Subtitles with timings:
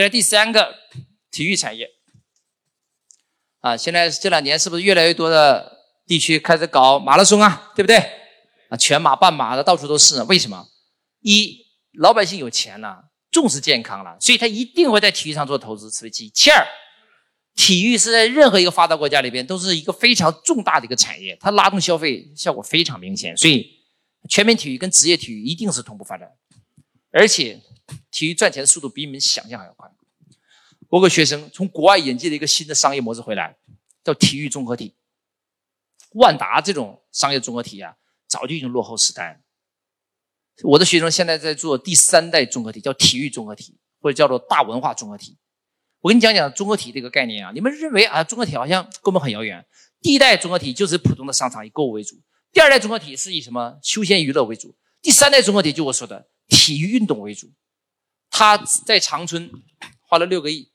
[0.00, 0.76] 再来第三个，
[1.30, 1.86] 体育产业。
[3.58, 5.76] 啊，现在这两年是不是越来越多的
[6.06, 7.70] 地区开始搞马拉松啊？
[7.76, 7.98] 对不对？
[8.70, 10.22] 啊，全马、半马的到处都是。
[10.22, 10.66] 为什么？
[11.20, 11.66] 一，
[11.98, 16.30] 老百姓有钱了，重视健康了，所以他一定会在体育上做投资，此为其一。
[16.30, 16.66] 其二，
[17.54, 23.70] 体育是在任何一个发达国家里边都是一个非常重大的一个产业，它拉动消费效果非常明显，所以
[24.30, 26.26] 全民体育跟职业体育一定是同步发展，
[27.12, 27.60] 而且
[28.10, 29.90] 体育赚钱的速度比你们想象还要快。
[30.88, 33.56] 我个学生从国外引进了一个新的商业模式回来，
[34.02, 34.94] 叫体育综合体。
[36.14, 37.94] 万达这种商业综合体啊，
[38.26, 39.40] 早就已经落后时代了。
[40.64, 45.38] 我的学生现在在做第三代综合体，叫体育综合体，或者叫做大文化综合体。
[46.00, 49.64] 我跟你讲讲综合体这个概念啊，你们认为啊，综合体好像跟我们很遥远。
[50.00, 52.16] 第一代综合体就是普通的商场以购物为主，
[52.50, 57.52] 第二代综合体是以什么休闲娱乐为主，第三代综合体就我说的体育运动为主。
[58.40, 59.50] 他在长春
[60.08, 60.70] 花了六个亿。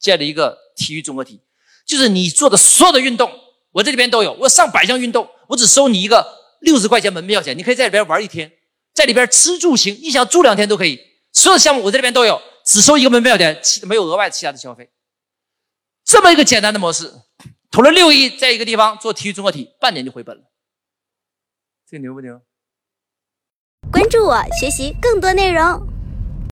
[0.00, 1.40] 建了一个体育综合体，
[1.86, 3.30] 就是你做的所有的运动，
[3.70, 4.32] 我这里边都有。
[4.32, 6.26] 我上百项运动，我只收你一个
[6.60, 8.50] 六十块钱门票钱，你可以在里边玩一天，
[8.92, 10.98] 在里边吃住行，你想住两天都可以。
[11.32, 14.90] 所有的项目我这里边都有，只收一个门票钱，其没有额外其他的消费。
[16.04, 17.12] 这么一个简单的模式，
[17.70, 20.42] 投了六亿在一个地方做体育综合体，半年就回本了。
[21.88, 22.40] 这牛不牛？
[23.92, 25.89] 关注我，学习更多内容。